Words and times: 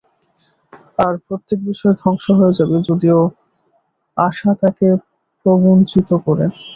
আর 0.99 1.13
প্রত্যেক 1.27 1.59
বিষয় 1.69 1.93
ধ্বংস 2.01 2.25
হয়ে 2.39 2.57
যাবে, 2.59 2.75
যদিও 2.89 3.19
আশা 4.17 4.51
তাকে 4.61 4.87
প্রবঞ্চিত 5.45 6.09
করে। 6.25 6.45